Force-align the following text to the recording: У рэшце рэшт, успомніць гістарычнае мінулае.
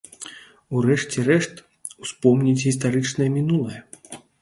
У 0.77 0.81
рэшце 0.85 1.27
рэшт, 1.27 1.63
успомніць 2.07 2.57
гістарычнае 2.67 3.33
мінулае. 3.39 3.79